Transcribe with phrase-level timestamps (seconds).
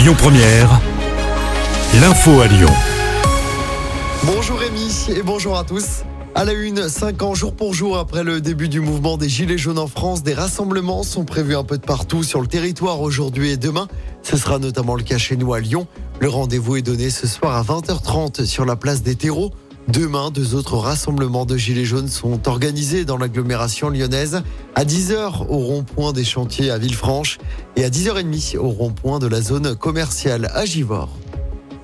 [0.00, 0.80] Lyon Première,
[2.00, 2.70] l'info à Lyon.
[4.24, 6.04] Bonjour Rémi et bonjour à tous.
[6.34, 9.58] À la une, 5 ans jour pour jour après le début du mouvement des Gilets
[9.58, 13.50] jaunes en France, des rassemblements sont prévus un peu de partout sur le territoire aujourd'hui
[13.50, 13.88] et demain.
[14.22, 15.86] Ce sera notamment le cas chez nous à Lyon.
[16.18, 19.50] Le rendez-vous est donné ce soir à 20h30 sur la place des terreaux.
[19.88, 24.42] Demain, deux autres rassemblements de Gilets jaunes sont organisés dans l'agglomération lyonnaise.
[24.74, 27.38] À 10h au rond-point des chantiers à Villefranche
[27.76, 31.16] et à 10h30 au rond-point de la zone commerciale à Givors.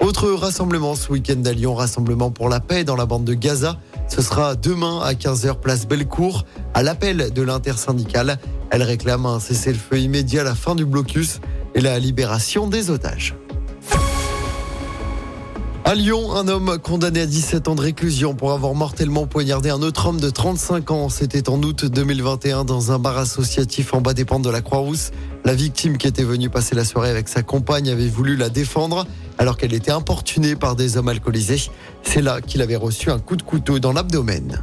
[0.00, 3.78] Autre rassemblement ce week-end à Lyon, rassemblement pour la paix dans la bande de Gaza.
[4.08, 8.38] Ce sera demain à 15h place Bellecour à l'appel de l'intersyndicale.
[8.70, 11.40] Elle réclame un cessez-le-feu immédiat la fin du blocus
[11.74, 13.36] et la libération des otages.
[15.90, 19.82] À Lyon, un homme condamné à 17 ans de réclusion pour avoir mortellement poignardé un
[19.82, 21.08] autre homme de 35 ans.
[21.08, 25.10] C'était en août 2021 dans un bar associatif en bas des pentes de la Croix-Rousse.
[25.44, 29.04] La victime qui était venue passer la soirée avec sa compagne avait voulu la défendre
[29.36, 31.68] alors qu'elle était importunée par des hommes alcoolisés.
[32.04, 34.62] C'est là qu'il avait reçu un coup de couteau dans l'abdomen.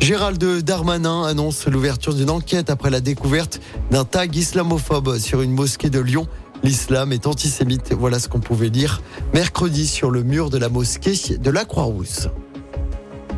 [0.00, 5.90] Gérald Darmanin annonce l'ouverture d'une enquête après la découverte d'un tag islamophobe sur une mosquée
[5.90, 6.26] de Lyon.
[6.64, 9.02] L'islam est antisémite, voilà ce qu'on pouvait lire
[9.34, 12.28] mercredi sur le mur de la mosquée de la Croix-Rousse.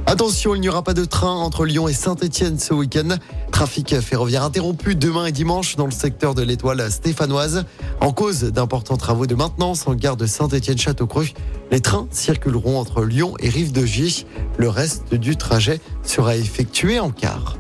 [0.07, 3.17] Attention, il n'y aura pas de train entre Lyon et Saint-Etienne ce week-end.
[3.51, 7.65] Trafic ferroviaire interrompu demain et dimanche dans le secteur de l'étoile stéphanoise.
[8.01, 11.27] En cause d'importants travaux de maintenance en gare de Saint-Etienne-Château-Creux,
[11.73, 14.25] les trains circuleront entre Lyon et Rive-de-Gier.
[14.57, 17.57] Le reste du trajet sera effectué en car.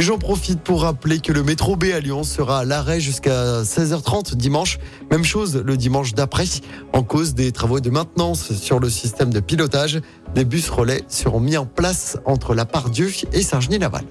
[0.00, 4.34] J'en profite pour rappeler que le métro B à Lyon sera à l'arrêt jusqu'à 16h30
[4.34, 4.78] dimanche.
[5.10, 6.46] Même chose le dimanche d'après.
[6.94, 10.00] En cause des travaux de maintenance sur le système de pilotage,
[10.34, 14.04] des bus relais seront mis en place entre la Pardieu et Saint-Genis-Laval.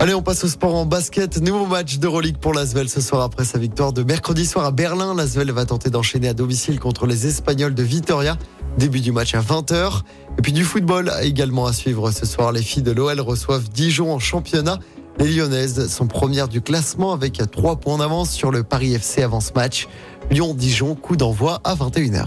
[0.00, 1.42] Allez, on passe au sport en basket.
[1.42, 5.14] Nouveau match d'Euroleague pour l'Asvel ce soir après sa victoire de mercredi soir à Berlin.
[5.14, 8.38] L'Asvel va tenter d'enchaîner à domicile contre les Espagnols de Vitoria.
[8.78, 10.02] Début du match à 20h.
[10.38, 12.52] Et puis du football également à suivre ce soir.
[12.52, 14.78] Les filles de l'OL reçoivent Dijon en championnat.
[15.18, 19.40] Les Lyonnaises sont premières du classement avec 3 points d'avance sur le Paris FC avant
[19.40, 19.88] ce match.
[20.30, 22.26] Lyon-Dijon, coup d'envoi à 21h.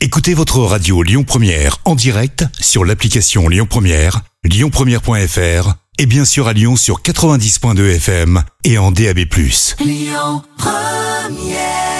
[0.00, 6.48] Écoutez votre radio Lyon Première en direct sur l'application Lyon Première, lyonpremière.fr et bien sûr
[6.48, 9.20] à Lyon sur 90.2 FM et en DAB+.
[9.78, 11.91] Lyon Première